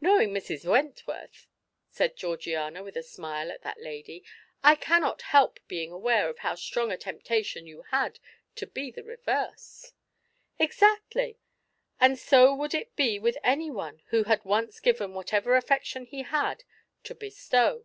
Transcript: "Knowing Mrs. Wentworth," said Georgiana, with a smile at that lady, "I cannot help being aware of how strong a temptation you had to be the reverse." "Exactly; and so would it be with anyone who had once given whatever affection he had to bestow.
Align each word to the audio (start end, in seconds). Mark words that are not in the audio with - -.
"Knowing 0.00 0.30
Mrs. 0.30 0.64
Wentworth," 0.64 1.48
said 1.90 2.16
Georgiana, 2.16 2.82
with 2.82 2.96
a 2.96 3.02
smile 3.02 3.52
at 3.52 3.60
that 3.60 3.78
lady, 3.78 4.24
"I 4.64 4.74
cannot 4.74 5.20
help 5.20 5.60
being 5.68 5.92
aware 5.92 6.30
of 6.30 6.38
how 6.38 6.54
strong 6.54 6.90
a 6.90 6.96
temptation 6.96 7.66
you 7.66 7.82
had 7.90 8.18
to 8.54 8.66
be 8.66 8.90
the 8.90 9.04
reverse." 9.04 9.92
"Exactly; 10.58 11.38
and 12.00 12.18
so 12.18 12.54
would 12.54 12.72
it 12.72 12.96
be 12.96 13.18
with 13.18 13.36
anyone 13.44 14.00
who 14.06 14.24
had 14.24 14.46
once 14.46 14.80
given 14.80 15.12
whatever 15.12 15.56
affection 15.56 16.06
he 16.06 16.22
had 16.22 16.64
to 17.04 17.14
bestow. 17.14 17.84